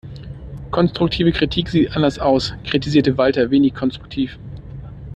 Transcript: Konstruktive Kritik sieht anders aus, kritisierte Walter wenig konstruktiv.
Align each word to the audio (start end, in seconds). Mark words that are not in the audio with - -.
Konstruktive 0.71 1.31
Kritik 1.31 1.69
sieht 1.69 1.95
anders 1.95 2.17
aus, 2.17 2.55
kritisierte 2.63 3.19
Walter 3.19 3.51
wenig 3.51 3.75
konstruktiv. 3.75 4.35